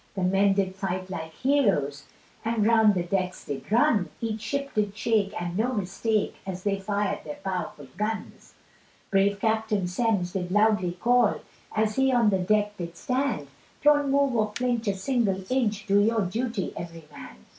[0.15, 2.07] The men did fight like hero's,
[2.43, 6.79] And round the decks did run, Each ship did shake and no mistake, As they
[6.79, 8.55] fired their powerful guns,
[9.11, 11.41] Brave Captain Semmes did loudly call,
[11.75, 13.47] As he on the deck did stand,
[13.83, 17.35] Don't move or flnch a single inch, "Do your duty every man."